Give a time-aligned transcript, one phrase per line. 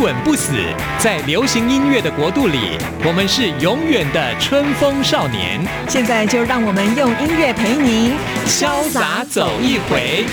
[0.00, 0.54] 滚不死，
[0.98, 5.60] 在流行音乐的国度里，我们是永远的春风少年。
[5.90, 8.14] 现在就让我们用音乐陪您
[8.46, 10.24] 潇洒走一回。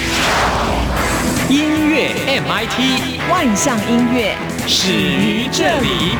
[1.49, 6.15] 音乐 MIT，万象音乐始于这里。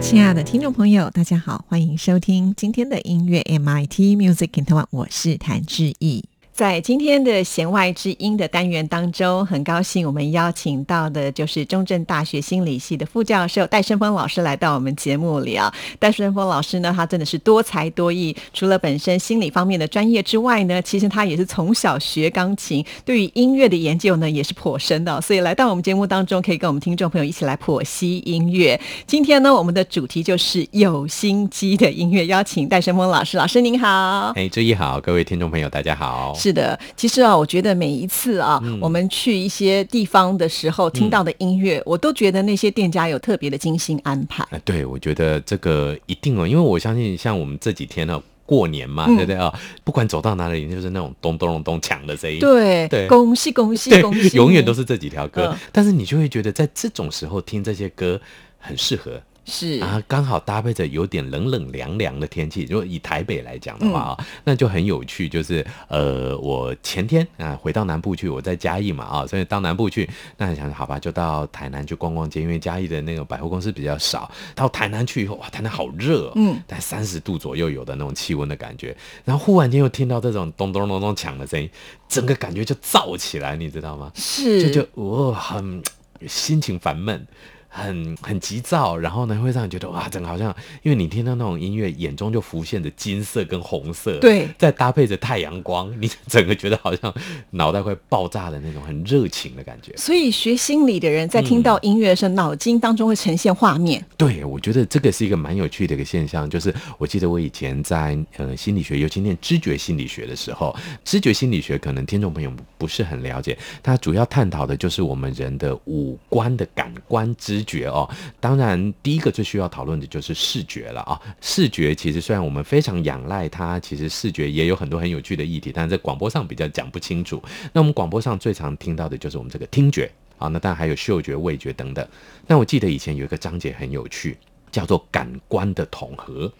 [0.00, 6.31] 亲爱的听众朋友，大家好，欢迎收听今天的音乐 MIT Music in Taiwan，我是谭志毅。
[6.52, 15.72] 在今天的弦外之音的单元当中，很高兴我们邀请到的就是中正大学心理系的副教授戴胜峰老师来到我们节目里啊。
[15.98, 25.18] 戴胜峰老师呢，他真的是多才多艺，除了本身心理方面的专业之外呢，其实他也是从小学钢琴，对于音乐的研究呢也是颇深的。
[25.22, 28.78] 所以来到我们节目当中，可以跟我们听众朋友一起来剖析音乐。
[29.06, 34.34] 今天呢，我们的主题就是有心机的音乐，邀请戴胜峰老师，老师您好。
[34.36, 36.34] 哎，志毅好，各位听众朋友大家好。
[36.42, 44.42] 是的，其实啊，我觉得每一次啊，我们去一些地方的时候听到的音乐，我都觉得那些店家有特别的精心安排。
[44.50, 49.52] 哎，对，我觉得这个一定哦，因为我相信，像我们这几天呢，过年嘛，对不对啊？
[49.84, 52.40] 不管走到哪里，就是那种咚咚咚咚抢的声音。
[52.40, 54.36] 对对恭喜恭喜恭喜！
[54.36, 58.20] 永远都是这几条歌嗯，但是你就会觉得在这种时候听这些歌
[58.58, 59.20] 很适合。
[59.44, 62.66] 是啊，刚好搭配着有点冷冷凉凉的天气。
[62.70, 65.28] 如果以台北来讲的话啊，嗯那就很有趣。
[65.28, 74.30] 就是呃，我前天啊回到南部去，我在嘉义嘛啊，所以到南部去，那想好吧，就到台南去逛逛街，因为嘉义的那个百货公司比较少。
[74.54, 78.96] 到台南去以后，哇，台南好热、哦，嗯，在三十度左右有的那种气温的感觉。
[79.24, 81.68] 然后忽然间又听到这种咚咚咚咚抢的声音，
[82.08, 84.12] 整个感觉就燥起来，你知道吗？
[84.14, 85.82] 是，就就我很
[86.28, 87.26] 心情烦闷。
[87.74, 97.12] 很很急躁，然后呢，会让你觉得哇，整个好像，因为你听到那种音乐，眼中就浮现着金色跟红色，对再搭配着太阳光，你整个觉得好像
[97.50, 99.96] 脑袋会爆炸的那种很热情的感觉。
[99.96, 104.04] 所以学心理的人在听到音乐的时候，脑筋当中会呈现画面。
[104.18, 118.08] 对，我觉得这个是一个蛮有趣的一个现象，就是我记得我以前在呃心理学，尤其念知觉心理学的时候，知觉心理学可能听众朋友不是很了解，它主要探讨的就是我们人的五官的感官知觉哦。
[118.40, 121.20] 当然，第一个最需要讨论的就是视觉了啊。
[121.40, 127.42] 视觉其实虽然我们非常仰赖它，其实视觉也有很多很有趣的议题，但在广播上比较讲不清楚。
[127.72, 130.10] 那我们广播上最常听到的就是我们这个听觉。
[130.38, 132.04] 啊，那当然还有嗅觉、味觉等等。
[132.48, 134.36] 那我记得以前有一个章节很有趣，
[134.72, 136.52] 叫做感官的统合。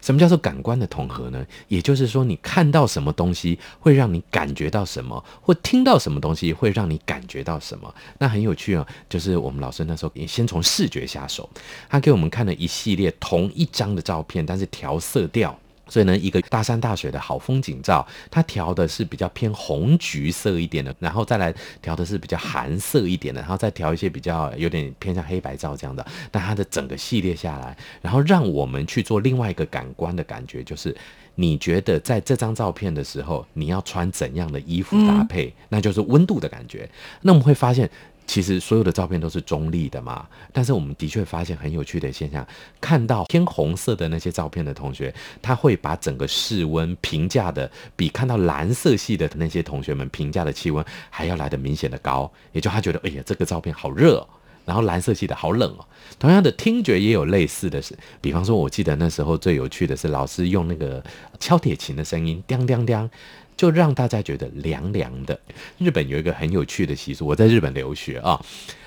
[0.00, 1.44] 什么叫做感官的统合呢？
[1.68, 7.94] 也就是说，你看到什么东西会让你感觉到什么，或听到什么东西会让你感觉到什么。
[8.18, 11.48] 那很有趣哦，就是我们老师那时候也先从视觉下手，
[11.88, 15.58] 他给我们看了一系列同一张的照片，但是调色调。
[15.90, 21.52] 所以呢，一个大山大水的好风景照，它调的是比较偏红橘色一点的，然后再来
[21.82, 26.06] 调的是比较寒色一点的，然后再调一些比较有点偏向黑白照这样的。
[26.32, 30.96] 那它的整个系列下来，然后让我们去做另外一个感官的感觉，就是
[31.34, 36.88] 你觉得在这张照片的时候，你要穿怎样的衣服搭配，那就是温度的感觉。
[37.22, 37.90] 那我们会发现。
[38.30, 42.46] 其实所有的照片都是中立的嘛，但是我们的确发现很有趣的现象，
[42.80, 54.24] 看到偏红色的那些照片的同学，他会把整个室温评价的比看到蓝色系的那些同学们评价的气温还要来的明显的高，也就他觉得，哎呀，这个照片好热、
[54.64, 55.84] 然后蓝色系的好冷哦。
[56.20, 61.02] 同样的听觉也有类似的是，比方说，我记得那时候最有趣的是老师用那个
[61.40, 63.10] 敲铁琴的声音，叮叮叮，
[63.60, 65.38] 就让大家觉得凉凉的。
[65.76, 68.42] 日本有一个很有趣的习俗，我在日本留学啊。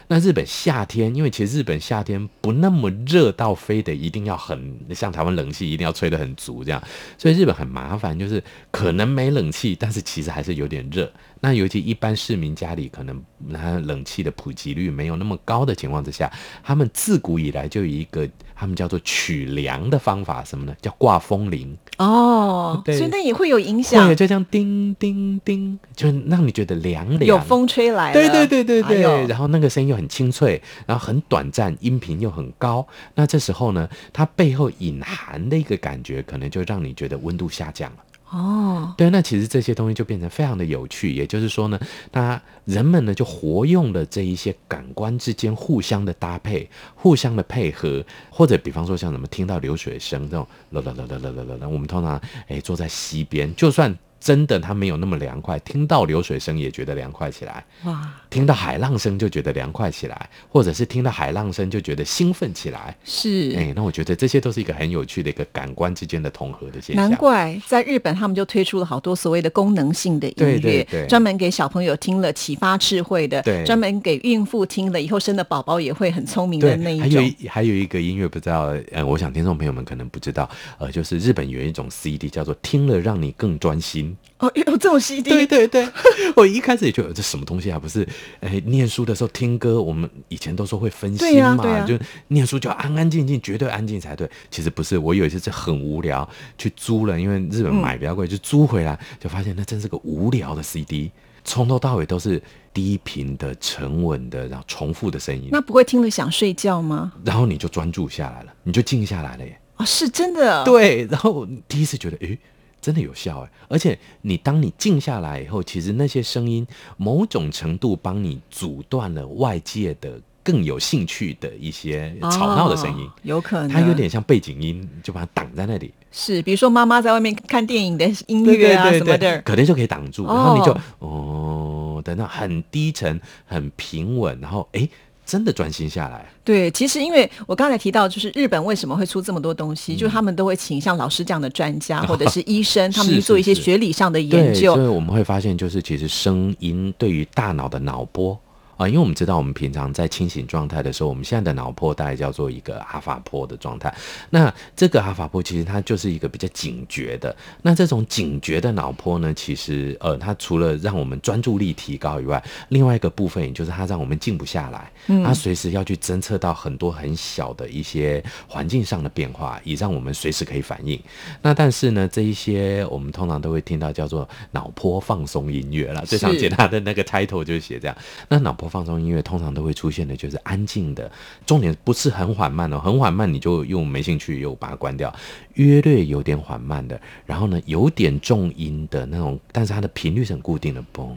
[0.07, 6.83] 那日本夏天，因为其实日本夏天不那么热到非得一定要很像台湾冷气一定要吹得很足这样，
[7.19, 11.11] 所以日本很麻烦，就是可能没冷气，但是其实还是有点热。
[11.39, 16.31] 那尤其一般市民家里可能那冷气的普及率没有那么高的情况之下，
[16.63, 18.27] 他们自古以来就有一个
[18.63, 20.73] 他们叫做取凉的方法，什么呢？
[20.81, 21.77] 叫挂风铃。
[21.97, 27.25] 哦，对所以那也会有影响会，就这样叮叮叮，就让你觉得凉凉。
[27.25, 32.87] 有风吹来了，对对对对对，哎然后那个声音又很清脆，然后很短暂，音频又很高。
[33.15, 37.97] 那这时候呢，它背后隐含的一个感觉，可能就让你觉得温度下降了。
[38.33, 41.13] 哦，对，那其实这些东西就变成非常的有趣。
[41.13, 41.79] 也就是说呢，
[42.11, 53.95] 那人们呢就活用了这一些感官之间互相的搭配、互相的配合，或者比方说像什么听到流水声这种，啦啦啦啦啦啦啦，我们通常哎坐在溪边，就算。
[54.23, 55.59] 真的，它没有那么凉快。
[55.59, 58.09] 听到流水声也觉得凉快起来，哇！
[58.29, 62.95] 听到海浪声就觉得凉快起来，或者是听到海浪声就觉得兴奋起来。
[63.03, 67.09] 是，哎，那我觉得这些都是一个很有趣的一个感官之间的统合的现象。
[67.09, 77.01] 难怪在日本，他们就推出了好多所谓的功能性的音乐，专门给小朋友听了启发智慧的，对，专门给孕妇听了以后生的宝宝也会很聪明的那一种。
[77.01, 84.11] 还有还有一个音乐，不知道，嗯，我想听众朋友们可能不知道，呃，就是日本有一种 CD 叫做“听了让你更专心”。
[84.39, 85.29] 哦，有这种 CD？
[85.29, 85.87] 对对对，
[86.35, 87.79] 我一开始也觉得这什么东西啊？
[87.79, 88.07] 不是，
[88.41, 94.29] 哎，念书的时候听歌，我们以前都说会分心嘛，就念书就要安安静静，绝对安静才对。
[94.51, 96.27] 其实不是，我有一次是很无聊
[96.57, 101.11] 去租了，因为日本买比较贵，就租回来，就发现那真是个无聊的 CD，
[101.43, 102.41] 从头到尾都是
[102.73, 105.49] 低频的、沉稳的，然后重复的声音。
[105.51, 107.13] 那不会听了想睡觉吗？
[107.23, 109.57] 然后你就专注下来了，你就静下来了耶。
[109.77, 110.63] 哦，是真的。
[110.65, 112.37] 对，然后第一次觉得，哎。
[112.83, 125.93] 真的有效哎，而且你当你静下来以后，其实那些声音某种程度帮你阻断了外界的更有兴趣的一些吵闹的声音，有可能它有点像背景音，就把它挡在那里。
[126.11, 134.89] 是，比如说妈妈在外面看电影的音乐啊什么的，可能就可以挡住，然后你就哦，等到很低沉、很平稳，然后哎。
[135.25, 136.25] 真的专心下来。
[136.43, 144.75] 对，其实因为我刚才提到，就是日本为什么会出这么多东西，就是他们都会请像老师这样的专家， 或者是医生，他们去做一些学理上的研究。
[144.75, 148.37] 所以我们会发现，就是其实声音对于大脑的脑波。
[148.77, 153.93] 啊，因为我们知道，我们平常在清醒状态的时候，我们现在的脑波大概叫做一个阿法波的状态。
[154.29, 157.35] 那这个阿法波其实它就是一个比较警觉的。
[157.61, 164.91] 那这种警觉的脑波呢，其实呃，它除了让我们专注力提高以外，另外一个部分也就是它让我们静不下来。
[165.07, 170.99] 嗯，它随时要去侦测到很多很小的一些环境上的变化，以让我们随时可以反应。
[171.41, 176.03] 那但是呢，这一些我们通常都会听到叫做脑波放松音乐了。
[176.05, 177.95] 最常见它的那个 title 就是写这样。
[178.29, 181.11] 那脑放松音乐通常都会出现的，就是安静的，
[181.45, 185.13] 重点不是很缓慢哦，很缓慢你就又没兴趣，又把它关掉。
[185.55, 191.09] 约略有点缓慢的，然后呢，有点重音的那种，但是它的频率是很固定的，嘣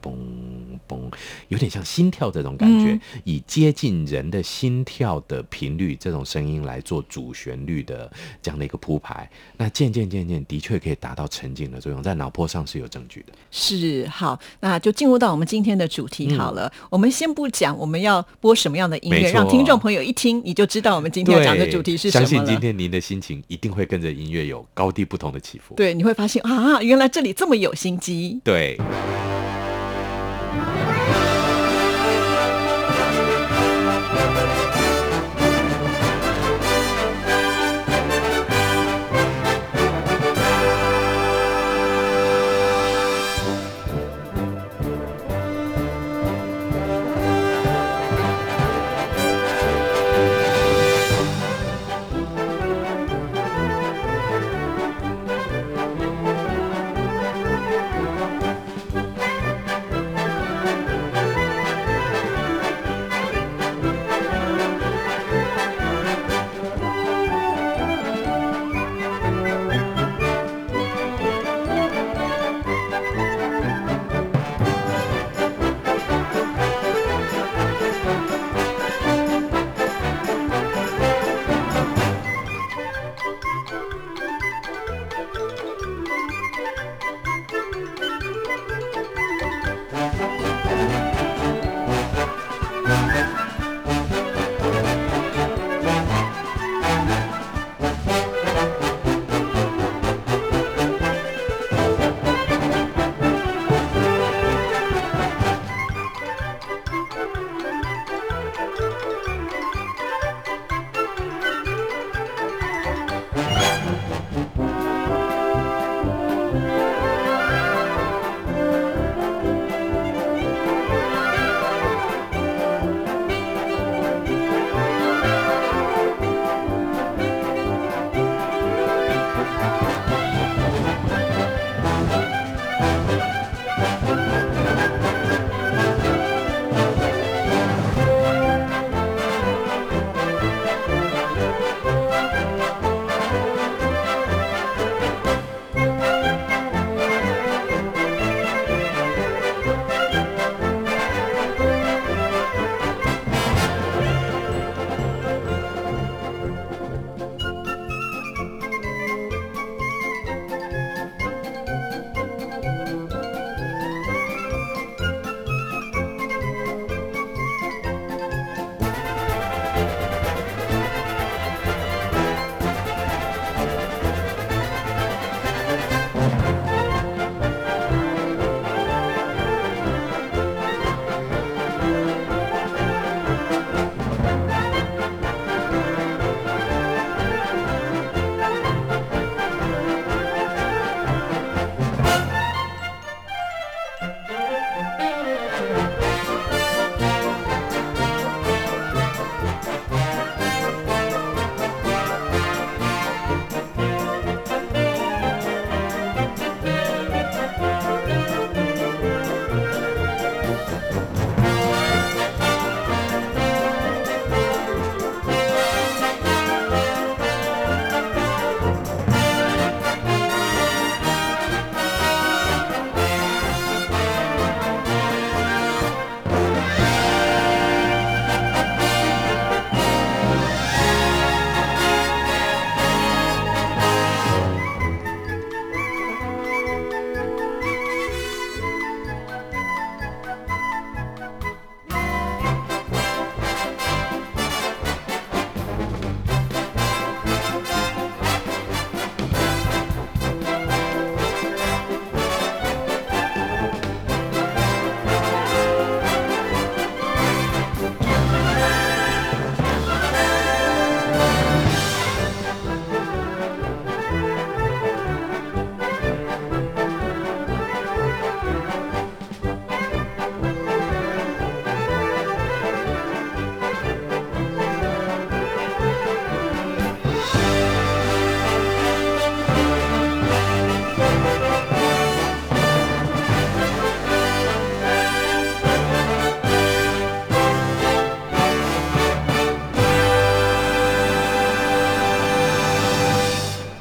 [0.00, 0.12] 嘣
[0.88, 1.12] 嘣，
[1.48, 13.32] 有点像心跳这种感觉，以接近人的心跳的频率这种声音来做主旋律的这样的一个铺排，那渐渐渐渐的确可以达到沉浸的作用，在脑波上是有证据的。
[13.50, 16.65] 是好，那就进入到我们今天的主题好了。
[16.90, 25.74] 我们先不讲我们要播什么样的音乐，让听众朋友一听你就知道我们今天要讲的主题是什么相信今天您的心情一定会跟着音乐有高低不同的起伏。
[25.74, 28.40] 对，你会发现啊，原来这里这么有心机。
[28.44, 28.78] 对。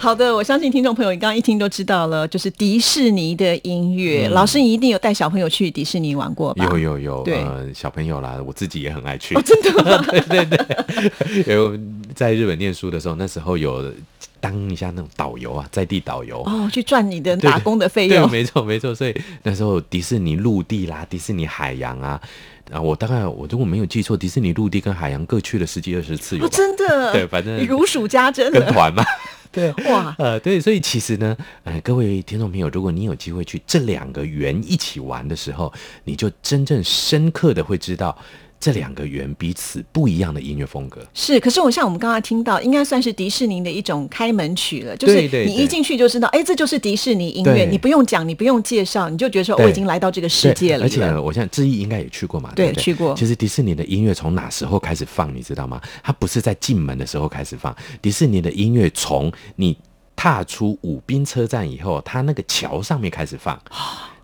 [0.06, 4.30] 好的，我相信听众朋友，你刚刚一听都知道了，就是迪士尼的音乐。
[4.30, 6.64] 老师，你一定有带小朋友去迪士尼玩过吧？
[6.66, 9.34] 有有有，对呃，小朋友啦，我自己也很爱去。
[9.34, 10.06] 哦，真的吗？
[10.08, 11.76] 对 对对， 有
[12.14, 13.92] 在日本念书的时候，那时候有
[14.40, 16.44] 当一下那种导游啊，在地导游。
[16.44, 18.30] 哦，去赚你的打工的费对，用。
[18.30, 18.94] 没错没错。
[18.94, 22.22] 所以那时候迪士尼陆地啦，迪士尼海洋啊，
[22.72, 28.60] 啊，我大概我如果没有记错，迪士尼陆地跟海洋各去了十几二十次有哦，真的， 对反正如数家珍了。
[28.60, 29.04] 跟团嘛。
[29.56, 35.72] 对， 哇，呃，对，所以其实呢，呃，各位听众朋友，如果你有机会去这两个园一起玩的时候，
[36.04, 38.16] 你就真正深刻的会知道
[38.66, 41.06] 这两个圆彼此不一样的音乐风格。
[41.14, 51.22] 是，可是我像我们刚刚听到，应该算是迪士尼的一种开门曲了，就是你一进去就知道，哎，这就是迪士尼音乐，你不用讲，你不用介绍，你就觉得说我已经来到这个世界了而且了。
[51.22, 52.52] 我想志毅应该也去过嘛？
[52.56, 55.80] 对去过其实迪士尼的音乐从哪时候开始放，你知道吗？
[56.02, 59.78] 它不是在进门的时候开始放，迪士尼的音乐从你
[60.16, 63.62] 踏出武滨车站以后，它那个桥上面开始放。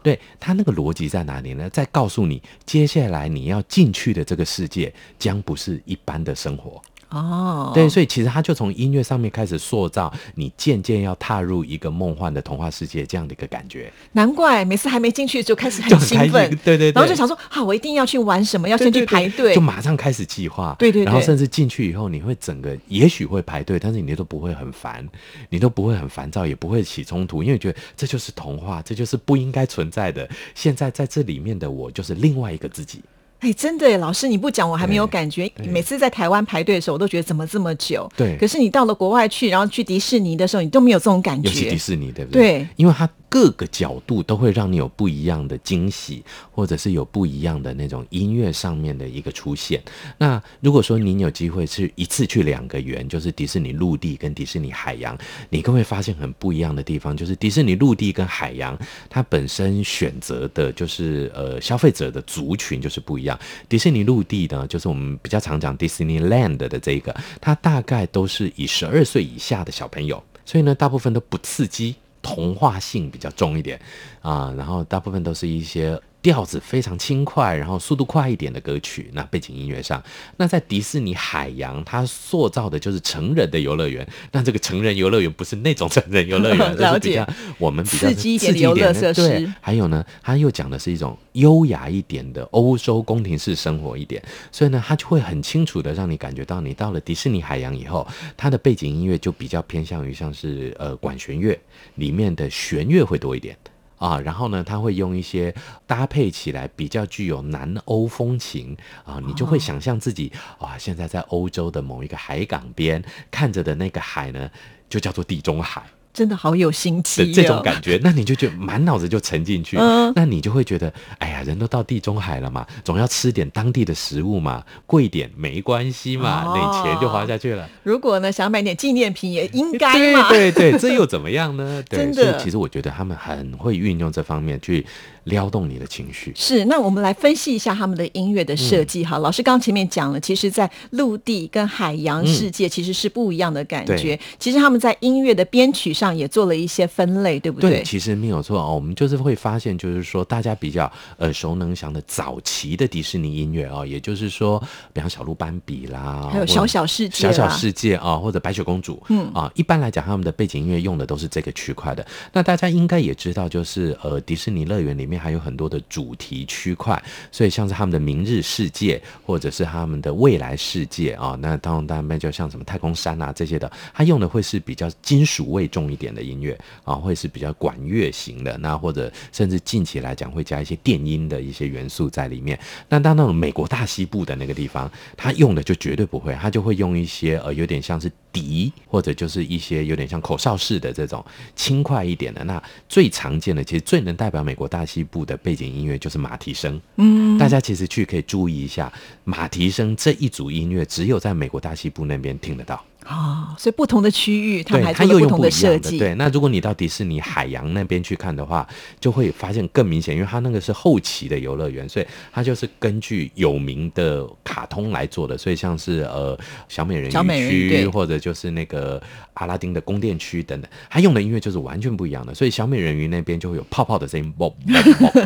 [0.04, 1.70] 对他那个逻辑在哪里呢？
[1.70, 6.82] 在告诉你，接下来你要进去的这个世界将不是一般的生活。
[7.12, 19.62] 哦，对，所以其实他就从音乐上面开始塑造你渐渐要踏入一个梦幻的童话世界这样的一个感觉，难怪每次还没进去就开始很兴奋，对对对然后就想说，好，我一定要去玩什么，要先去对对对排队就。
[19.62, 20.76] 马上开始计划。
[20.80, 25.08] 对对对然后甚至进去以后，你会整个也许会排队，但是你都不会很烦，
[25.50, 30.28] 你都不会很烦躁，也不会起冲突，因为觉得这就是童话，这就是不应该存在的。
[30.56, 33.02] 现在在这里面的我就是另外一个自己。
[33.42, 35.52] 哎，真的耶，老师你不讲我还没有感觉。
[35.70, 38.10] 每次在台湾排队的时候，我都觉得怎么这么久。
[38.16, 41.78] 对可是你到了国外去，然后去迪士尼的时候，你都没有这种感觉尤其迪。
[41.78, 42.60] 士尼，对不对？
[42.60, 46.22] 对，因为它各个角度都会让你有不一样的惊喜，
[46.52, 49.82] 或者是有不一样的那种音乐上面的一个出现。
[50.18, 55.18] 那如果说您有机会是一次去两个园，就是迪士尼陆地跟迪士尼海洋，
[55.50, 58.78] 你更会发现很不一样的地方，就是迪士尼陆地跟海洋，
[59.10, 63.40] 它本身选择的就是呃消费者的族群就是不一样。
[63.70, 73.80] 迪士尼陆地呢，就是我们比较常讲 Disneyland 的这个，它大概都是以十二岁以下的小朋友，所以呢，大部分都不刺激，童话性比较重一点
[74.22, 76.02] 啊，然后大部分都是一些。
[76.22, 79.10] 调子非常轻快，然后速度快一点的歌曲。
[79.14, 80.02] 那背景音乐上，
[80.38, 84.08] 那在迪士尼海洋，它塑造的就是成人的游乐园。
[84.32, 101.60] 那这个成人游乐园不是那种成人游乐园，这 了解是比较我们比较刺激一点的设施对，还有呢，它又讲的是一种优雅一点的欧洲宫廷式生活一点，所以呢，它就会很清楚的让你感觉到，你到了迪士尼海洋以后，它的背景音乐就比较偏向于像是呃管弦乐
[101.96, 103.58] 里面的弦乐会多一点。
[104.02, 105.54] 啊，然后呢，他会用一些
[105.86, 114.50] 搭配起来比较具有南欧风情啊，你就会想象自己哇，现在在欧洲的某一个海港边看着的那个海呢，
[114.90, 115.84] 就叫做地中海。
[116.14, 119.78] 真的好有心机的这种感觉，那你就觉得满脑子就沉进去，
[120.16, 127.70] 那你就会觉得，哎呀，人都到地中海了嘛，总要吃点当地的食物嘛，贵点没关系嘛，那钱就花下去了。
[127.84, 131.84] 如果呢想买点纪念品也应该嘛，对对，这又怎么样呢？
[131.90, 134.86] 真的，其实我觉得他们很会运用这方面去。
[135.26, 139.20] 撩动你的情绪是，那我们来分析一下他们的音乐的设计哈。
[139.20, 144.20] 老师刚前面讲了，其实，在陆地跟海洋世界其实是不一样的感觉。
[144.40, 147.70] 其实他们在音乐的编曲上也做了一些分类，对不对？
[147.70, 148.76] 对，其实没有错哦。
[148.76, 162.06] 我们就是会发现，就是说大家比较耳熟能详的早期的迪士尼音乐哦，也就是说，比方小鹿斑比啦，还有小小世界、小小世界啊，或者白雪公主，嗯啊，一般来讲，他们的背景音乐用的都是这个区块的。
[162.34, 165.22] 那大家应该也知道，就是呃，迪士尼乐园里面。
[165.22, 167.00] 还有很多的主题区块，
[167.32, 182.58] 所以像是他们的明日世界，或者是他们的未来世界啊，那当当然就像什么太空山啊这些的，它用的会是比较金属味重一点的音乐啊，会是比较管乐型的，那或者甚至近期来讲会加一些电音的一些元素在里面。
[182.88, 192.44] 那当那种美国大西部的那个地方，他用的就绝对不会，他就会用一些呃有点像是笛，或者就是一些有点像口哨式的这种轻快一点的。
[192.46, 195.02] 那最常见的，其实最能代表美国大西。
[195.12, 198.90] 部的背景音乐就是马蹄声，嗯，大家其实去可以注意一下
[199.24, 202.82] 马蹄声这一组音乐，只有在美国大西部那边听得到。
[203.08, 205.98] 哦，所以不同的区域，它还做不同的设计。
[205.98, 208.68] 对，那如果你到迪士尼海洋那边去看的话，
[209.00, 215.36] 就会发现更明显，因为它那个是后期的游乐园，所以它就是根据有名的卡通来做的。
[215.36, 216.38] 所以像是呃
[216.70, 219.02] 小美人鱼区，或者就是那个
[219.34, 222.36] 阿拉丁的宫殿区等等，它用的音乐就是完全不一样的。
[222.36, 224.34] 所以小美人鱼那边就会有泡泡的声音，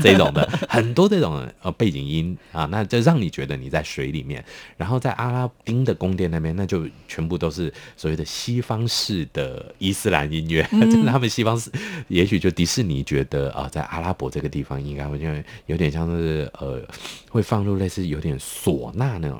[0.01, 4.43] 这种的，很多这种呃背景音啊，那就让你觉得你在水里面。
[4.77, 7.64] 然后在阿拉丁的宫殿那边，那就全部都是。
[7.95, 10.61] 所谓的西方式的伊斯兰音乐，
[11.05, 11.71] 他们西方式，
[12.07, 16.81] 也许就迪士尼觉得啊，在阿拉伯这个地方应该会因为有点像是呃，
[17.29, 19.39] 会放入类似有点唢呐那种，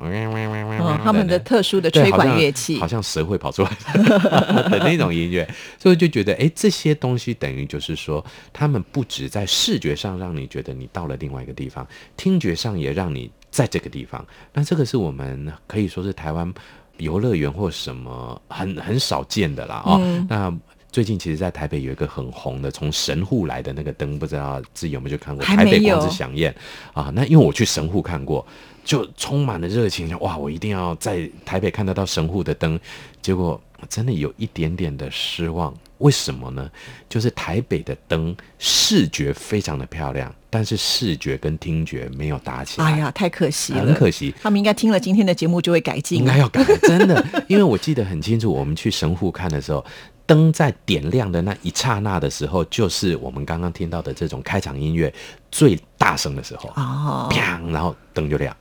[1.04, 3.70] 他们的特殊的吹管乐器，好像蛇会跑出来
[4.70, 5.48] 的那种音乐，
[5.80, 14.26] 所以就觉得哎，这些东西等于就是说，他们不止在视觉上让你觉得你到了另外一个地方，听觉上也让你在这个地方。
[14.54, 16.54] 那这个是我们可以说是台湾。
[16.98, 20.54] 游乐园或什么很很少见的啦哦，那
[20.92, 25.44] 最近其实，在台北有一个很红的，从神户来的那个灯，不知道自己有没有去看过？
[25.44, 26.56] 台北光之响宴
[26.94, 28.46] 啊，那因为我去神户看过，
[28.86, 32.80] 就充满了热情，哇，我一定要在台北看得到神户的灯，
[33.22, 35.74] 结果真的有一点点的失望。
[35.98, 36.70] 为什么呢？
[37.10, 42.88] 就是台北的灯视觉非常的漂亮，但是视觉跟听觉没有搭起来。
[42.88, 44.34] 哎呀，太可惜了，很可惜。
[44.42, 46.18] 他们应该听了今天的节目就会改进。
[46.18, 49.84] 应该要改，真的，因为我记得很清楚，我们去神户看的时候，
[50.26, 55.14] 灯在点亮的那一刹那的时候，就是我们刚刚听到的这种开场音乐
[55.52, 56.70] 最大声的时候。
[56.78, 58.56] 哦，砰，然后灯就亮。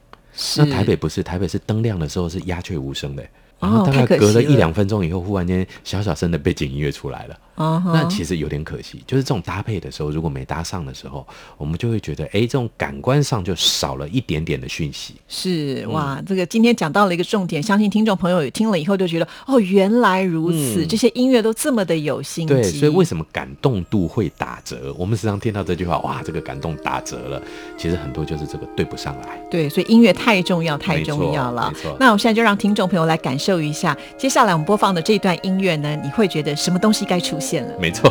[0.57, 3.25] 那台北不是，台北是灯亮的时候是鸦雀无声的。
[3.61, 7.39] 然后大概隔了一两分钟以后，忽然间小小声的背景音乐出来了。
[7.57, 15.15] 那其实有点可惜，就是这种搭配的时候，如果没搭上的时候，我们就会觉得，哎，这种感官上就少了一点点的讯息。
[15.29, 24.95] 是哇，这个今天讲到了一个重点，相信听众朋友也听了以后就觉得，哦，原来如此，这些音乐都这么的有心对，所以为什么感动度会打折？
[24.99, 27.43] 我们时常听到这句话，哇，这个感动打折了。
[27.77, 29.39] 其实很多就是这个对不上来。
[29.51, 31.71] 对，所以音乐太重要，太重要了。
[31.73, 31.97] 没错。
[32.01, 37.65] 那我现在就让听众朋友来感受一下，接下来我们播放的这段音乐呢，你会觉得什么东西该出现？
[37.79, 38.11] 没错。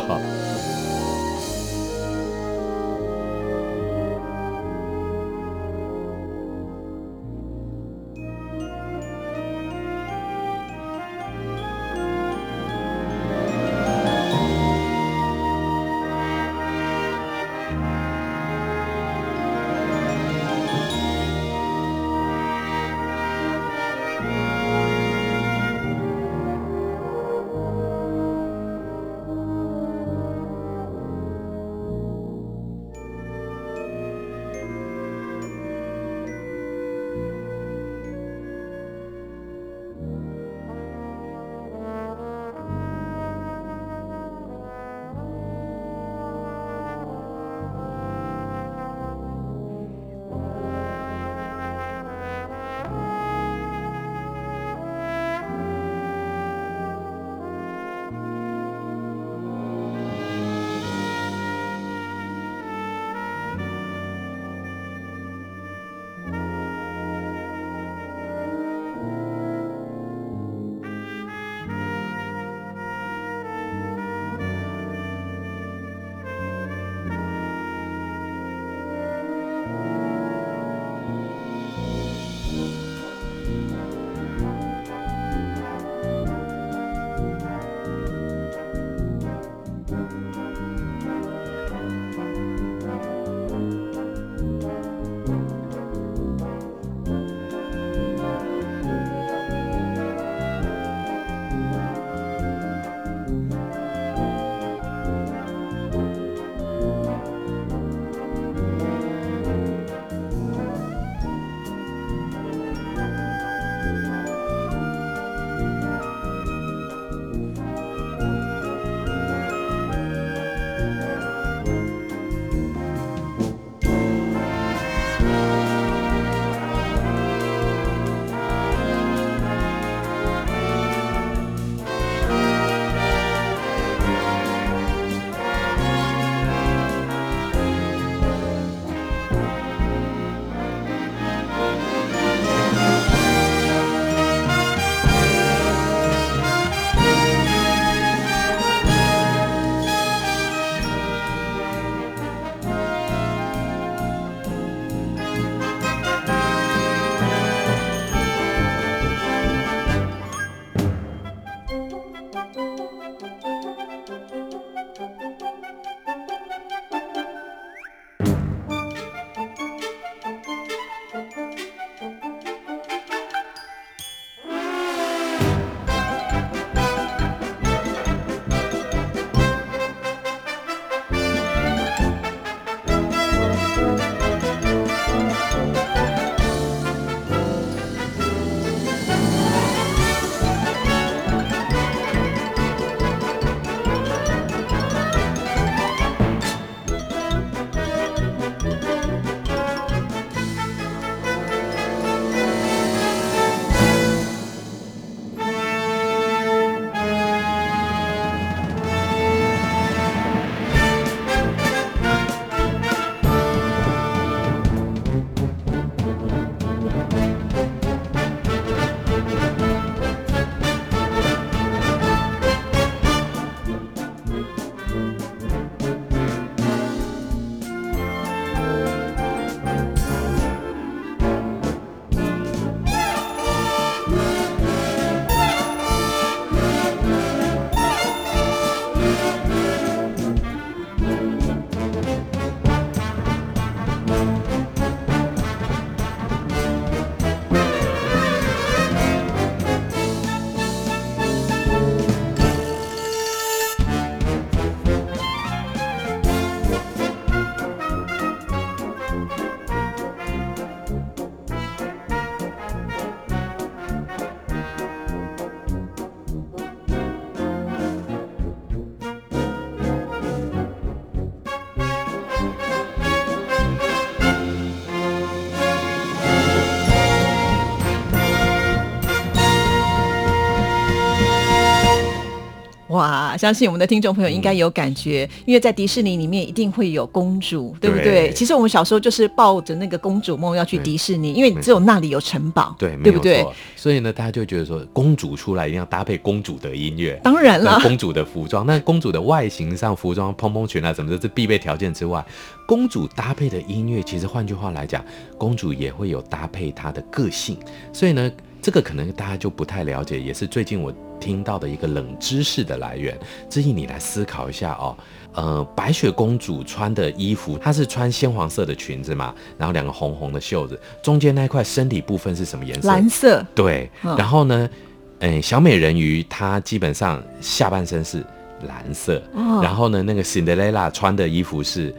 [283.34, 288.04] 哇，相信我们的听众朋友应该有感觉，因为在迪士尼里面一定会有公主，对不对？
[288.04, 293.44] 对其实我们小时候就是抱着那个公主梦要去迪士尼，因为只有那里有城堡，对，对不对？
[293.74, 297.20] 所以呢，大家就觉得说，公主出来一定要搭配公主的音乐。
[297.24, 302.24] 当然了，公主的服装，那公主的外形上，服装蓬蓬裙啊什么的，是必备条件之外，
[302.66, 305.04] 公主搭配的音乐，其实换句话来讲，
[305.36, 307.56] 公主也会有搭配她的个性。
[307.92, 308.30] 所以呢，
[308.64, 313.14] 这个可能大家就不太了解，也是最近我听到的一个冷知识的来源。
[313.50, 314.96] 志毅，你来思考一下哦。
[315.34, 322.88] 呃，白雪公主穿的衣服，她是穿鲜黄色的裙子嘛，然后两个红红的袖子，中间那块身体部分是什么颜色？
[322.88, 324.70] 蓝色，对，嗯然后呢，
[325.18, 328.24] 诶，小美人鱼她基本上下半身是
[328.66, 331.94] 蓝色，哦然后呢，那个 Cinderella 穿的衣服是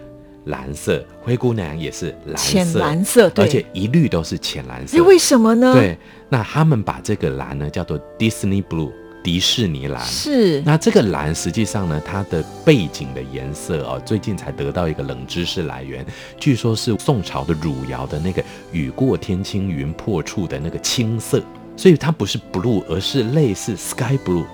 [0.45, 3.45] 蓝色，灰姑娘也是蓝色，浅蓝色，对。
[3.45, 5.01] 而且一律都是浅蓝色哎，。
[5.01, 5.97] 为什么呢？，对，
[6.29, 8.91] 那他们把这个蓝呢叫做 Disney Blue，
[9.23, 10.03] 迪士尼蓝。
[10.05, 16.05] 是那这个蓝实际上呢，它的背景的颜色哦，最近才得到一个冷知识来源，
[16.39, 21.41] 据说是宋朝的汝窑的那个“雨过天青云破处”的那个青色，
[21.75, 24.45] 所以它不是 blue，而是类似 sky blue，、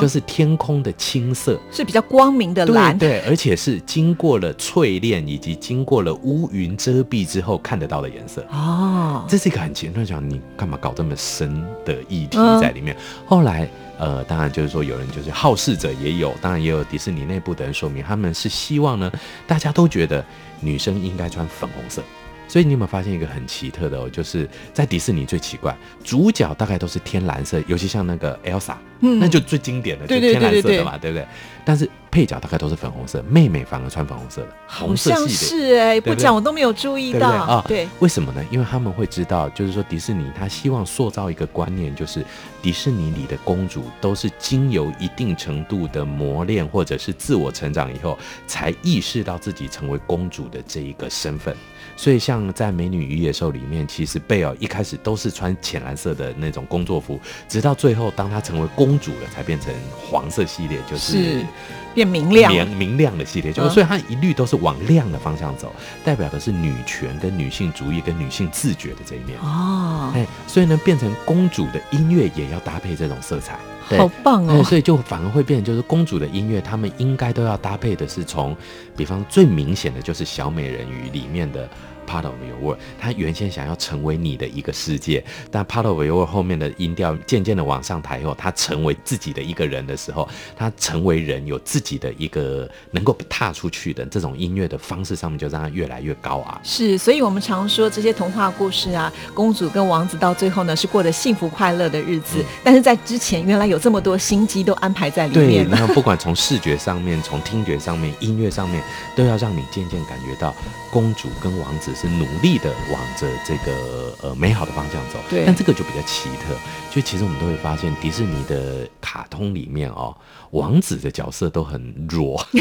[0.00, 1.58] 就是天空的青色。
[1.70, 8.44] 是比较光明的蓝，对对，而且是经过了淬炼以及经过了乌云遮蔽之后看得到的颜色。
[8.50, 12.96] 哦，这是一个很奇怪，讲你干嘛搞这么深的议题嗯在里面？
[13.26, 19.10] 后来，呃，当然就是说有人就是好事者也有，当然也有迪士尼内部的人说明，他们是希望呢，
[19.46, 20.24] 大家都觉得
[20.60, 22.02] 女生应该穿粉红色。
[22.48, 24.08] 所以你有没有发现一个很奇特的哦？
[24.10, 31.26] 就是在迪士尼最奇怪，主角大概都是天蓝色，尤其像那个 Elsa，、嗯那就最经典的，就天蓝色的嘛，对不对？
[31.66, 35.28] 但是配角大概都是粉红色，妹妹反而穿粉红色的，好红色像。
[35.28, 38.44] 是哎，不讲我都没有注意到啊，对，为什么呢？
[38.50, 42.24] 因为他们会知道，就是说迪士尼他希望塑造一个观念，就是
[42.60, 51.56] 迪士尼里的公主都是经由一定程度的磨练或者是自我成长以后，才意识到自己成为公主的这一个身份。
[51.96, 61.46] 所以，像在《美女与野兽》里面，其实贝尔一开始都是穿浅蓝色的那种工作服，直到最后，当她成为公主了，才变成黄色系列，就是是
[61.94, 65.72] 变明亮，明明亮的系列，就是嗯所以它一律都是往亮的方向走，
[66.04, 69.38] 代表的是女权跟女性主义跟女性自觉的这一面。
[69.40, 73.58] 哦，哎，所以呢，变成公主的音乐也要搭配这种色彩。
[73.88, 73.98] 对。
[73.98, 78.56] 好棒哎，哦，所以就反而会变成，就是公主的音乐，他们应该都要搭配的是从，
[78.96, 81.68] 比方最明显的就是小美人鱼里面的
[82.04, 96.60] Part of Your World，他原先想要成为你的一个世界，但 Part of Your World 后面的音调渐渐的往上抬后，他成为自己的一个人的时候，他成为人有自己的一个能够踏出去的这种音乐的方式上面，就让他越来越高昂。
[96.62, 105.76] 是，所以我们常说这些童话故事啊，公主跟王子到最后呢是过得幸福快乐的日子，嗯但是在之前原来有这么多心机都安排在里，面了。
[105.78, 108.82] 那不管从视觉上面、从听觉上面、音乐上面，
[109.16, 110.54] 都要让你渐渐感觉到
[110.90, 115.18] 公主跟王子是努力的往着这个呃美好的方向走。
[115.30, 116.54] 对但这个就比较奇特，
[116.90, 120.16] 就其实我们都会发现，迪士尼的卡通里面哦，
[120.50, 122.44] 王子的角色都很弱。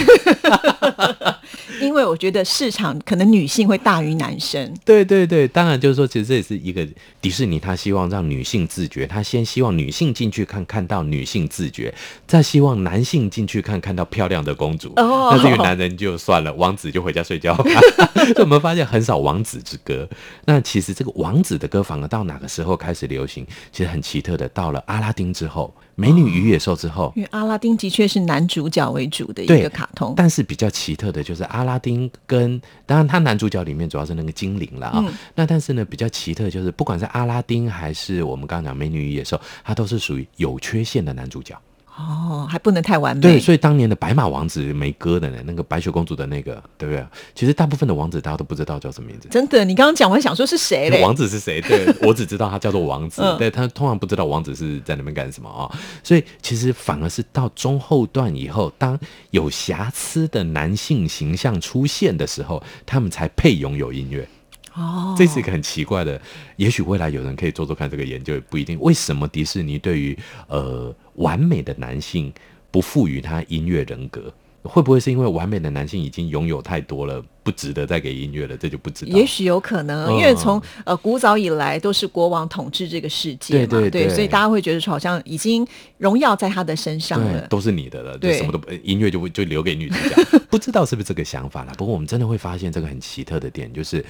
[1.82, 4.74] 因为我觉得市场可能女性会大于男生。
[4.86, 6.88] 对对对，当然就是说，其实这也是一个
[7.22, 11.94] 迪士尼，他希望让女性自觉，他先希望女性进去看，看到女性自觉，
[12.26, 14.94] 再希望男性进去看，看到漂亮的公主。
[14.96, 17.56] 哦那这个男人就算了，王子就回家睡觉。
[18.16, 20.08] 所以我们发现很少王子之歌。
[20.46, 23.48] 那其实这个王子的歌反而到哪个时候开始流行？
[23.72, 27.12] 其实很奇特的，到了阿拉丁之后，《美女与野兽》之后。
[27.16, 41.58] 因为阿拉丁的确是男主角为主的一个卡通，但是比较奇特的就是阿拉丁跟，当然他男主角里面主要是那个精灵了啊、嗯那但是呢，比较奇特就是不管是阿拉丁还是我们刚刚讲美女与野兽，他都是属于有缺陷的男主角。
[41.96, 43.22] 哦，还不能太完美。
[43.22, 47.06] 对，所以当年的白马王子没歌的呢，那个白雪公主的那个，对不对？
[47.36, 49.28] 其实大部分的王子大家都不知道叫什么名字。
[49.30, 51.02] 真的，你刚刚讲，我还想说是谁嘞？
[51.06, 51.62] 王子是谁？
[51.62, 55.70] 对我只知道他叫做王子，嗯对他通常不知道王子是在那边干什么啊、
[56.04, 64.28] 所以其实反而是到中后段以后，当有瑕疵的男性形象出现的时候，他们才配拥有音乐。
[64.76, 66.20] 哦，这是一个很奇怪的，
[66.56, 68.80] 也许未来有人可以做做看这个研究，也不一定。
[68.80, 72.34] 为什么迪士尼对于呃完美的男性
[72.72, 74.34] 不赋予他音乐人格？
[74.64, 78.56] 会不会是因为完美的男性已经拥有太多了，不值得再给音乐了？
[78.56, 79.12] 这就不知道。
[79.12, 87.46] 也许有可能，嗯因为从呃古早以来都是国王统治这个世界嘛，对对对所以大家会觉得说好像已经荣耀在他的身上，了。
[87.48, 90.40] 都是你的了，对什么都不，音乐就会就留给女主角。
[90.50, 91.74] 不知道是不是这个想法啦？
[91.78, 94.04] 不过我们真的会发现这个很奇特的点，就是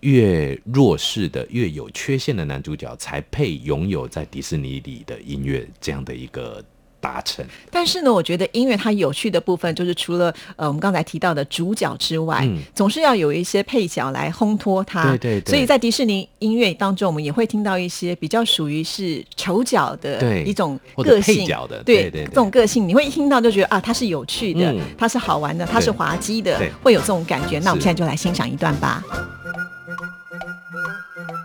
[0.00, 6.62] 越弱势的、越有缺陷的男主角，才配拥有在迪士尼里的音乐这样的一个
[7.00, 7.44] 达成。
[7.70, 15.10] 但是呢，我觉得音乐它有趣的部分就是除了呃我们刚才提到的主角之外，嗯总是要有一些配角来烘托它。
[15.10, 27.58] 对对对所以在迪士尼音乐当中，我们也会听到一些比较属于是丑角的一种个性，配角的对对对对这种个性，你会一听到就觉得啊，它是有趣的，嗯它是好玩的，它是滑稽的，会有这种感觉。
[27.60, 29.02] 那我们现在就来欣赏一段吧。
[30.70, 31.37] Mm-hmm.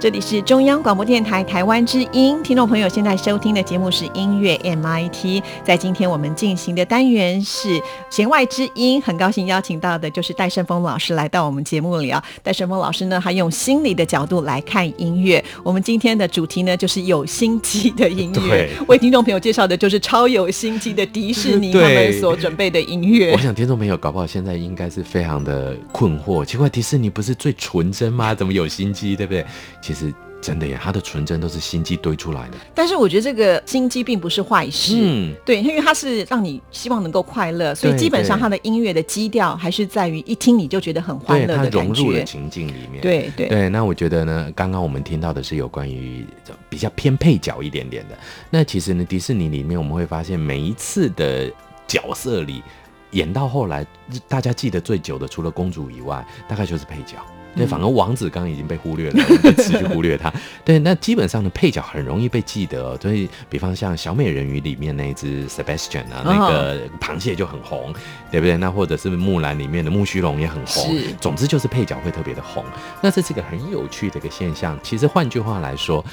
[0.00, 5.42] 这里是中央广播电台台湾之音，听众朋友现在收听的节目是音乐 MIT。
[5.62, 12.24] 在今天我们进行的单元是弦外之音，很高兴邀请到的就是戴胜峰老师来到我们节目里啊。
[12.42, 15.44] 戴胜峰老师呢，他用心理的角度来看音乐。
[15.62, 18.70] 我们今天的主题呢，就是有心机的音乐。
[18.88, 23.38] 为听众朋友介绍的就是超有心机的迪士尼 他们所准备的音乐我。
[23.38, 28.34] 想听众朋友搞不好现在应该是非常的困惑，奇怪，迪士尼不是最纯真吗？
[28.34, 29.44] 怎么有心机，对不对？
[29.90, 32.56] 其实真的耶，他的纯真都是心机堆出来的。
[32.72, 34.94] 但是我觉得这个心机并不是坏事。
[34.96, 42.22] 嗯，对，因为它是让你希望能够快乐，所以基本上对它的音乐的基调还是在于一听你就觉得很欢乐的感融入了。
[42.22, 43.02] 情境里面。
[43.02, 46.24] 对对对，那我觉得呢，刚刚我们听到的是有关于
[46.68, 48.16] 比较偏配角一点点的。
[48.48, 51.50] 那其实呢，迪士尼里面我们会发现，每一次的
[51.88, 52.62] 角色里，
[53.10, 53.84] 演到后来，
[54.28, 57.18] 大家记得最久的，除了公主以外，大概就是配角。
[57.56, 60.32] 对，反而王子刚刚已经被忽略了， 我们持续忽略他。
[60.64, 67.92] 对，那基本上的，配角很容易被记得、哦，所以比方像小美人鱼里面那一只 Sebastian 啊，那个螃蟹就很红，
[68.30, 68.56] 对不对？
[68.56, 72.64] 那或者是木兰里面的木须龙也很红是，总之就是配角会特别的红。
[73.02, 74.78] 那这是一个很有趣的一个现象。
[74.82, 76.04] 其实换句话来说，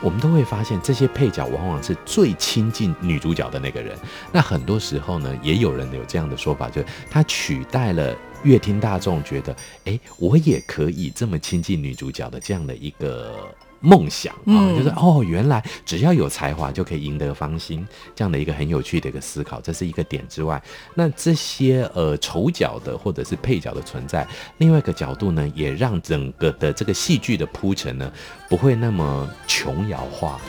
[0.00, 3.96] 我们都会发现这些配角往往是最亲近女主角的那个人。
[4.32, 8.14] 那很多时候呢，也有人有这样的说法，就是他取代了
[8.46, 9.54] 乐听大众觉得，
[9.84, 13.34] 哎，我也可以这么亲近女主角的这样的一个。
[13.78, 20.60] 梦想啊，嗯就是哦，原来只要有才华就可以赢得芳心，这样的一个很有趣的一个思考，这是一个点之外，
[20.94, 28.10] 那这些呃丑角的或者是配角的存在，另外一个角度呢，也让整个的这个戏剧的铺陈呢，
[28.48, 30.40] 不会那么琼瑶化，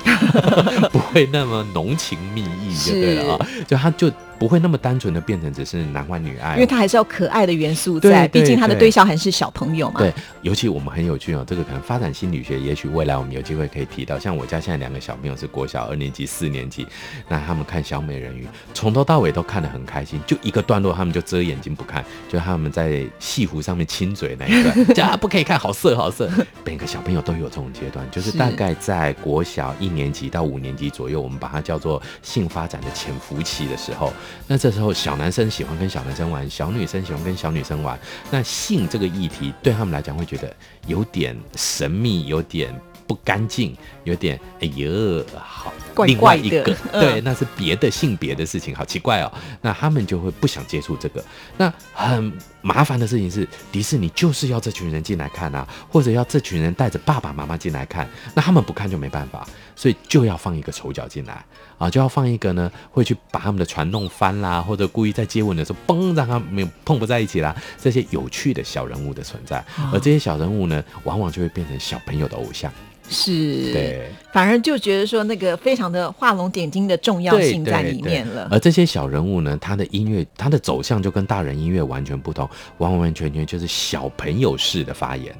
[0.90, 10.00] 不会那么浓情蜜意，就对了啊，就他就不会那么单纯的变成只是男欢女爱，因为它还是要可爱的元素在，毕竟他的对对象还是小朋友嘛。
[10.00, 14.18] 对，尤其我们很有趣哦，这个可能发展心理学，也许未来我们有机会可以提到。
[14.18, 16.88] 像我家现在两个小朋友是国小二年级、四年级，
[17.28, 26.30] 那他们看小美人鱼，从头到尾都看得很开心，就一个段落他们就遮眼睛不看，就他们在戏湖上面亲嘴那一段， 就啊不可以看，好色好色。
[26.64, 34.12] 每个小朋友都有这种阶段，就是是大概在国小一年级到五年级左右，我们把它叫做性发展的潜伏期的时候，
[34.48, 38.00] 那这时候小男生喜欢跟小男生玩，小女生喜欢跟小女生玩。
[38.32, 40.56] 那性这个议题对他们来讲会觉得
[40.88, 42.74] 有点神秘，有点
[43.06, 49.32] 不干净，有点哎呦好，怪另外怪的一个嗯对，那是别的性别的事情，好奇怪哦。
[49.62, 51.24] 那他们就会不想接触这个。
[51.58, 61.44] 那很麻烦的事情是，迪士尼就是要这群人进来看啊，或者要这群人带着爸爸妈妈进来看，那他们不看就没办法，所以就要放一个丑角进来
[61.78, 72.72] 啊，就要放一个呢会去把他们的船弄翻啦，或者故意在接吻的时候嘣让他们没有碰不在一起啦，这些有趣的小人物的存在，而这些小人物呢，往往就会变成小朋友的偶像。
[73.10, 78.48] 是，对，反而就觉得说那个非常的画龙点睛的重要性在里面了。
[78.52, 85.36] 而这些小人物呢，他的音乐，他的走向就跟大人音乐完全不同，完完全全就是小朋友式的发言。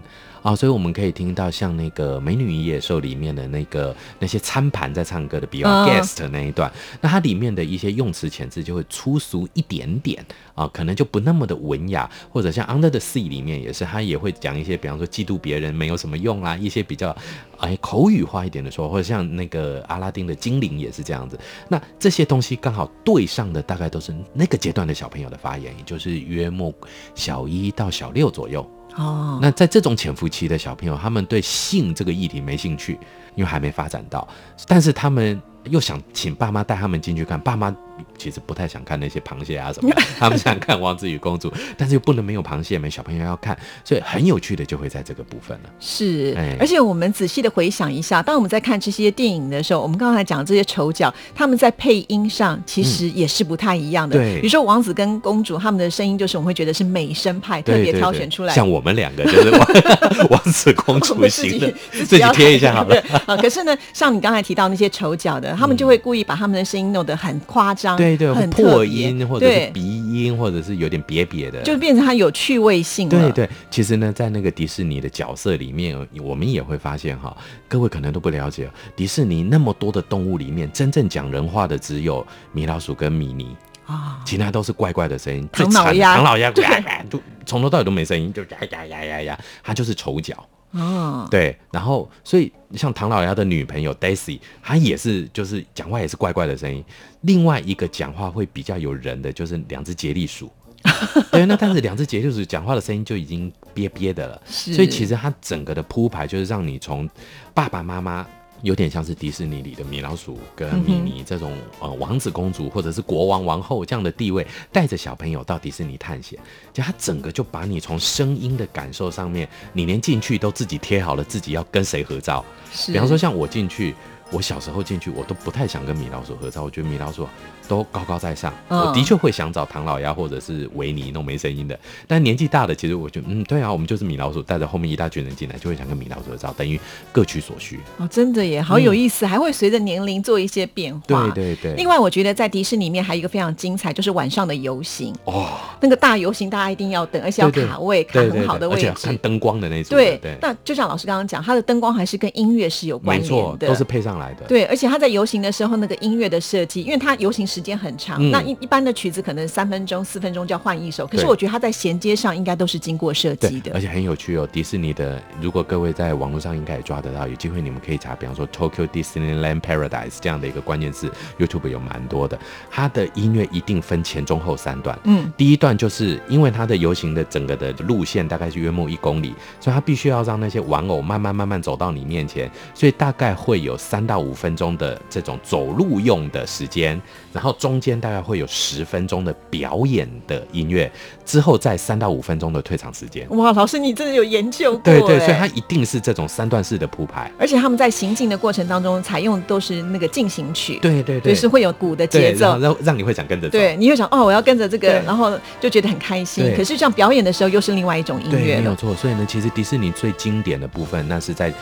[0.48, 17.14] 啊，所以我们可以听到像那个《美女与野兽》里面的那个那些餐盘在唱歌的 Beyond Guest 那一段，那它里面的一些用词遣词就会粗俗一点点啊，可能就不那么的文雅，或者像 Under the Sea 里面也是，他也会讲一些，比方说嫉妒别人没有什么用啊，一些比较
[17.58, 21.38] 哎口语化一点的说，或者像那个阿拉丁的精灵也是这样子。
[21.68, 26.74] 那这些东西刚好对上的大概都是那个阶段的小朋友的发言，也就是约莫
[27.16, 28.66] 小一到小六左右。
[28.98, 33.00] 哦，那在这种潜伏期的小朋友，他们对性这个议题没兴趣，
[33.36, 34.28] 因为还没发展到，
[34.68, 37.76] 但是他们又想请爸妈带他们进去看，爸妈。
[38.18, 45.70] 其实不太想看那些螃蟹啊什么， 他们想看王子与公主，但是又不能没有螃蟹，没小朋友要看，所以很有趣的就会在这个部分了。
[45.80, 54.18] 是，而且我们仔细的回想一下，当我们在看这些电影的时候，我们刚才讲这些丑角，他们在配音上其实也是不太一样的。
[54.18, 58.54] 对，比如说王子跟公主，他们的声音就是我们会觉得是美声派，特别挑选出来。
[58.54, 59.50] 像我们两个就是
[60.30, 63.02] 王子公主型的，自己贴一下好了。
[63.26, 67.87] 啊，可是呢，像你刚才提到那些丑角的，他们就会故意把他们的声音弄得很夸张。
[67.96, 69.82] 对对，很破音或者是鼻
[70.12, 73.32] 音，或者是有点瘪瘪的，就变成它有趣味性了。
[73.32, 77.36] 对对，其实呢，在那个迪士尼的角色里面，我们也会发现哈，
[77.68, 85.48] 各位可能都不了解，迪士尼那么多的动物里面，真正讲人话的只有米老鼠跟米妮啊，其他都是怪怪的声音。
[85.54, 86.52] 唐老鸭，唐老鸭，
[87.10, 90.36] 就从头到尾都没声音，就呀呀呀呀呀，它就是丑角。
[90.72, 96.84] 哦，对，然后所以像唐老鸭的女朋友 Daisy，她也是就是讲话也是怪怪的声音。
[97.22, 100.52] 另外一个讲话会比较有人的就是两只杰利鼠，
[101.32, 107.10] 对，那但是两只杰利鼠讲话的声音就已经憋憋的了，所以其实它整个的铺排就是让你从
[107.54, 108.28] 爸爸妈妈。
[108.62, 116.40] 有点像是迪士尼里的米老鼠跟米妮这种呃王子公主或者是国王王后这样的地位，带着小朋友到迪士尼探险，
[116.74, 122.44] 就他整个就把你从声音的感受上面，你连进去都自己贴好了自己要跟谁合照，
[122.88, 123.96] 比方说像我进去。
[124.30, 126.62] 我小时候进去，我都不太想跟米老鼠合照。
[126.62, 127.26] 我觉得米老鼠
[127.68, 131.78] 都高高在上，我的确会想找唐老鸭或者是维尼那种没声音的。
[132.08, 136.80] 但年纪大的，其实我觉得，嗯，对啊，我们就是米老鼠，带着后面一大群人进来，就会想跟米老鼠合照，等于
[137.12, 137.80] 各取所需。
[137.98, 141.30] 哦，真的耶，好有意思，还会随着年龄做一些变化。
[141.32, 141.76] 对对对。
[141.76, 145.16] 另外，我觉得在迪士尼里面还有一个非常精彩，就是晚上的游行。
[145.24, 145.48] 哦。
[145.80, 149.98] 那个大游行，大家一定要等，而且要卡位，卡很好的位置，看灯光的那种。
[149.98, 150.38] 对对。
[150.42, 154.46] 那就像老师刚刚讲，它的灯光还是跟音乐是有关联的，都是配上来的。
[154.48, 154.98] 对，而且它。
[154.98, 161.08] 在游行的时候，那个音乐的设计，因为它游行时间很长，那一一般的曲子可能三分钟、四分钟就要换一首。
[161.08, 164.48] 可是我觉得它在衔接上应该都是经过设计的，而且很有趣哦。
[164.52, 172.38] 迪士尼的，如果各位在网络上应该也抓得到，有机会你们可以查，比方说 Tokyo Disneyland Paradise 这样的一个关键字，YouTube 有蛮多的。
[172.70, 174.96] 它的音乐一定分前中后三段。
[175.06, 185.72] 嗯，第一段就是因为它的游行的整个的路线大概是约莫一公里，所以它必须要让那些玩偶慢慢慢慢走到你面前，所以大概会有三到五分钟的这种走。
[185.78, 187.00] 路用的时间，
[187.32, 190.92] 然后中间大概会有十分钟的表演的音乐，
[191.26, 193.28] 之后再三到五分钟的退场时间。
[193.32, 194.82] 哇，老师你真的有研究过？
[194.84, 197.32] 对对，所以它一定是这种三段式的铺排。
[197.40, 203.50] 而且他们在行进的过程当中采用都是那个进行曲，对对对，是会有鼓的节奏，让让你会想跟着。
[203.50, 206.54] 对，你会想哦，我要跟着这个，然后就觉得很开心。
[206.56, 208.96] 可是这样表演的时候又是另外一种音乐，没有错。
[208.96, 211.54] 所以呢，其实迪士尼最经典的部分，那是在。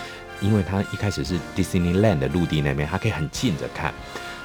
[0.42, 3.94] 因为它一开始是 Disneyland 的陆地那边，它可以很近着看，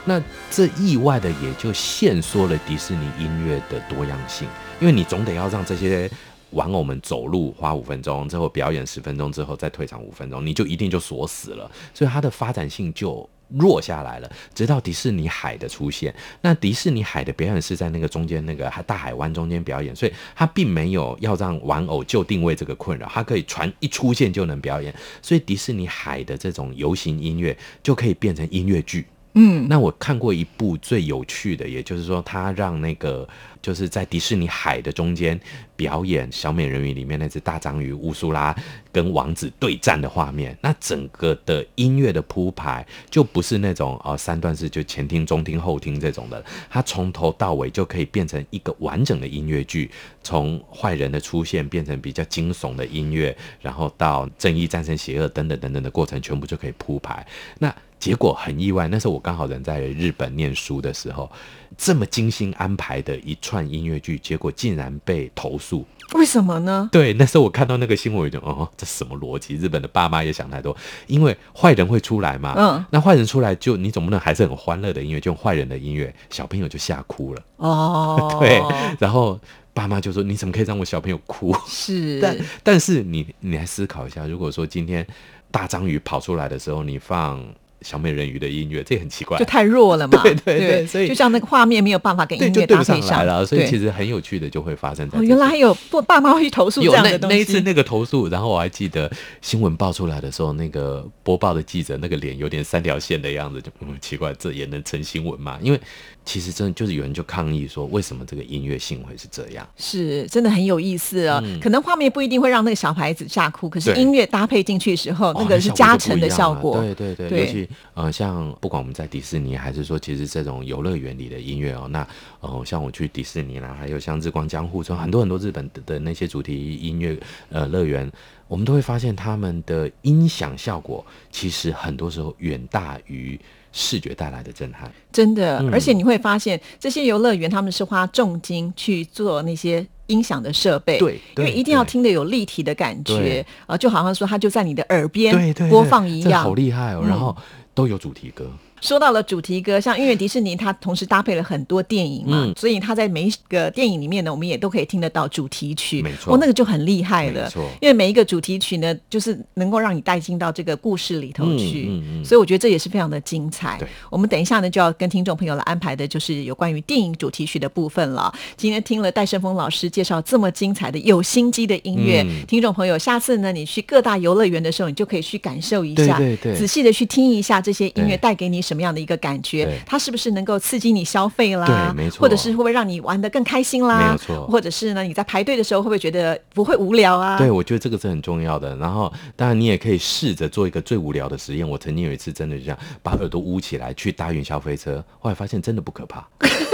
[0.05, 4.49] 那这意外的也就限缩了迪士尼音乐的多样性。
[4.81, 6.11] 因为你总得要让这些
[6.51, 13.29] 玩偶们走路花五分钟，之后表演十分钟之后再退场五分钟，你就一定就锁死了，所以它的发展性就。
[13.59, 16.15] 弱下来了，直到迪士尼海的出现。
[16.41, 24.95] 那迪士尼海的表演是在那个中间那个大海湾中间表演，所以它并没有要让玩偶就定位这个困扰，它可以船一出现就能表演。
[25.21, 29.05] 所以迪士尼海的这种游行音乐就可以变成音乐剧。
[29.35, 33.29] 嗯，那我看过一部最有趣的，也就是说，他让那个
[33.63, 35.39] 就是在迪士尼海的中间
[35.77, 38.53] 表演《小美人鱼》里面那只大章鱼乌苏拉
[38.91, 40.59] 跟王子对战的画面。
[40.61, 49.89] 那整个的音乐的铺排就不是那种呃三段式，就前听、中听、后听这种的，它从头到尾就可以变成一个完整的音乐剧，
[50.25, 57.25] 从坏人的出现变成比较惊悚的音乐，然后到正义战胜邪恶等等等等的过程，全部就可以铺排。
[57.61, 61.31] 那结果很意外，那时候我刚好人在日本念书的时候，
[61.77, 65.87] 这么精心安排的一串音乐剧，结果竟然被投诉。
[66.15, 66.89] 为什么呢？
[66.91, 69.55] 对，那时候我看到那个新闻，我就哦，这什么逻辑？
[69.55, 70.77] 日本的爸妈也想太多，
[71.07, 72.55] 因为坏人会出来嘛。
[72.57, 77.43] 嗯，那坏人出来就你总不能还是很欢乐的音乐，就用坏人的音乐，小朋友就吓哭了。
[77.59, 78.61] 哦， 对，
[78.99, 79.39] 然后。
[79.73, 81.55] 爸妈就说你怎么可以让我小朋友哭？
[81.69, 85.07] 是，但但是你你来思考一下，如果说今天
[85.53, 87.41] 大章鱼跑出来的时候，你放。
[87.83, 90.21] 小美人鱼的音乐，这很奇怪，就太弱了嘛。
[90.25, 95.19] 对对对，所以就像那个画面没有办法跟音乐搭配上来了，所以其实很有趣的就会发生在。
[95.21, 97.37] 原来还有不爸妈会去投诉这样的东西。
[97.37, 99.11] 那一次那个投诉，然后我还记得
[99.41, 105.59] 新闻报出来的时候，那个播报的记者那个脸有点三条线的样子，就嗯奇怪，这也能成新闻嘛？
[105.63, 105.81] 因为。
[106.25, 109.67] 其实真的就是有人就抗议说，为什么这个音乐性会是这样？
[109.77, 111.43] 是真的很有意思啊！
[111.61, 116.79] 可能画面不一定会让那个小孩子吓哭，可是音乐搭配进去时候，那个是加成的效果。
[116.81, 122.07] 对对对，尤其呃，像不管我们在迪士尼，还是说其实这种游乐园里的音乐哦，那
[122.41, 127.19] 呃，像我去迪士尼啦，还有像日光江户村，很多很多日本的那些主题音乐
[127.49, 128.11] 呃乐园，
[128.47, 133.41] 我们都会发现他们的音响效果其实很多时候远大于。
[133.73, 147.37] 视觉带来的震撼，真的，而且你会发现这些游乐园他们是花重金去做那些音响的设备，对，因为一定要听得有立体的感觉啊，就好像说它就在你的耳边播放一样，好厉害哦，然后
[147.75, 148.51] 都有主题歌。
[148.81, 156.03] 说到了主题歌，像音乐迪士尼它同时搭配了很多电影嘛，所以它在每一个电影里面呢，我们也都可以听得到主题曲。
[156.03, 157.51] 没错，那个就很厉害了。
[157.81, 161.87] 因为每一个主题曲呢，就是能够让你带进到这个故事里头去。
[161.89, 162.25] 嗯嗯。
[162.25, 163.77] 所以我觉得这也是非常的精彩。
[163.79, 163.89] 对。
[164.11, 168.33] 我们等一下呢，就要跟听众朋友来安排的就是有关于电影主题曲的部分了。
[168.57, 179.83] 今天听了戴胜峰老师介绍这么精彩的有心机的音乐，听众朋友，下次呢你去各大游乐园的时候，你就可以去感受一下，对对对，仔细的去听一下这些音乐带给你什么样的一个感觉。
[179.85, 181.67] 它是不是能够刺激你消费啦？
[181.67, 182.21] 对，没错。
[182.21, 184.13] 或者是会不会让你玩的更开心啦？
[184.13, 184.47] 没错。
[184.47, 187.37] 或者是呢，你在排队的时候会不会觉得不会无聊啊？
[187.37, 188.77] 对，我觉得这个是很重要的。
[188.77, 191.69] 然后，当然你也可以试着做一个最无聊的实验。
[191.69, 196.25] 我曾经有一次真的就这样把耳朵捂起来去搭云霄飞车，后来发现真的不可怕。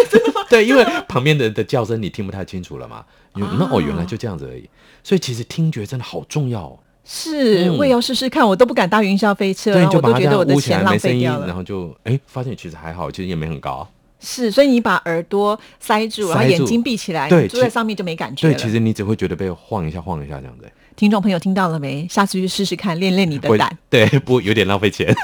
[0.51, 3.05] 对，因为旁边的人的叫声你听不太清楚了嘛。
[3.35, 3.45] 那
[3.75, 4.69] 哦，原来就这样子而已。
[5.03, 6.67] 所以其实听觉真的好重要。
[6.67, 6.79] 哦。
[7.09, 8.47] 是，我也要试试看。
[8.47, 11.47] 我都不敢搭云霄飞车，我都觉得我的钱浪费掉了。
[11.47, 13.89] 然后就哎，发现其实还好，其实也没很高。
[14.19, 18.49] 是，所以你把耳朵塞住，然后眼睛闭起来，对，坐在上面就没感觉。
[18.49, 20.65] 对，其实你只会觉得被晃一下、晃一下这样子。
[20.97, 22.09] 听众朋友听到了没？
[22.11, 23.71] 下次去试试看，练练你的胆。
[23.89, 25.15] 对，不有点浪费钱。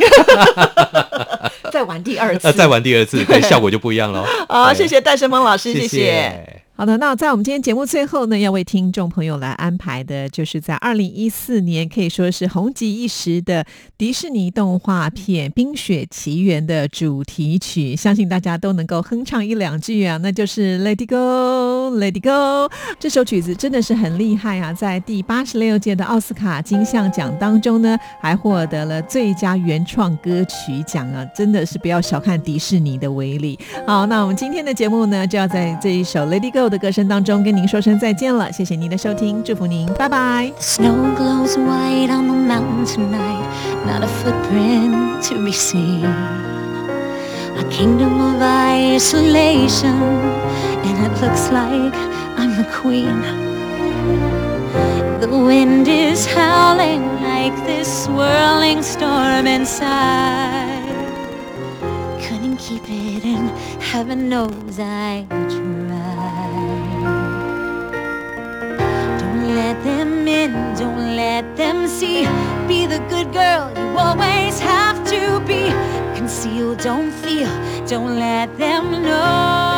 [1.73, 4.25] 再玩第二次， 再玩第二次，对，效果就不一样了。
[4.47, 6.62] 好，谢谢戴胜峰老师，谢谢。
[6.75, 13.65] 好的，那在我们今天节目最后呢，要为听众朋友来安排的，就是在二零一四年可以说是红极一时的
[13.99, 22.31] 迪士尼动画片《冰雪奇缘》的主题曲，相信大家都能够哼唱一两句啊，那就是《Let It Go, Let It Go》
[22.99, 33.59] 这首曲子真的是很厉害啊，在第八十六届的奥斯卡金像奖当中呢，还获得了最佳原创歌曲奖啊，真的是不要小看迪士尼的威力。
[33.87, 36.61] 好，那我们今天的节目呢，就要在这一首《Let It Go》。
[36.62, 40.52] 的歌声当中跟您说声再见了，谢谢您的收听，祝福您，拜拜。
[40.60, 43.48] Snow glows white on the mountain tonight,
[43.86, 46.06] not a footprint to be seen.
[47.58, 50.00] A kingdom of isolation,
[50.84, 51.96] and it looks like
[52.38, 53.24] I'm the queen.
[55.20, 60.84] The wind is howling like this swirling storm inside.
[62.22, 63.01] Couldn't keep it in,
[63.93, 65.83] heaven knows I tried.
[69.21, 72.25] Don't let them in, don't let them see.
[72.67, 75.69] Be the good girl you always have to be.
[76.17, 77.53] Conceal, don't feel,
[77.87, 79.72] don't let them know.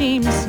[0.00, 0.39] seems